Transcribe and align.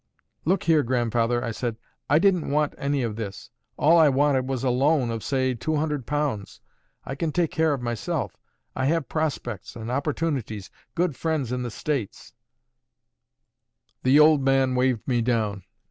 "Look 0.45 0.63
here, 0.63 0.81
grandfather," 0.81 1.43
I 1.43 1.51
said, 1.51 1.77
"I 2.09 2.17
didn't 2.17 2.49
want 2.49 2.73
any 2.75 3.03
of 3.03 3.17
this. 3.17 3.51
All 3.77 3.99
I 3.99 4.09
wanted 4.09 4.47
was 4.49 4.63
a 4.63 4.71
loan 4.71 5.11
of 5.11 5.23
(say) 5.23 5.53
two 5.53 5.75
hundred 5.75 6.07
pounds. 6.07 6.59
I 7.05 7.13
can 7.13 7.31
take 7.31 7.51
care 7.51 7.71
of 7.75 7.83
myself; 7.83 8.35
I 8.75 8.85
have 8.85 9.07
prospects 9.09 9.75
and 9.75 9.91
opportunities, 9.91 10.71
good 10.95 11.15
friends 11.15 11.51
in 11.51 11.61
the 11.61 11.69
States" 11.69 12.33
The 14.03 14.19
old 14.19 14.41
man 14.41 14.73
waved 14.73 15.07
me 15.07 15.21
down. 15.21 15.61